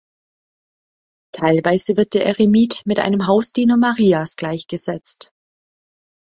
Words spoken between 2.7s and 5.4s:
mit einem Hausdiener Marias gleichgesetzt.